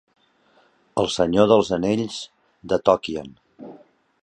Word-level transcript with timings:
El 1.01 1.09
Senyor 1.15 1.47
dels 1.51 1.69
Anyells 1.77 2.17
de 2.73 2.83
Tokien. 2.89 3.31